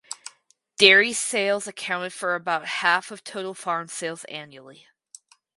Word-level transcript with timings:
Dairy 0.79 1.13
sales 1.13 1.67
accounted 1.67 2.11
for 2.11 2.33
about 2.33 2.65
half 2.65 3.11
of 3.11 3.23
total 3.23 3.53
farm 3.53 3.87
sales 3.87 4.23
annually. 4.23 4.87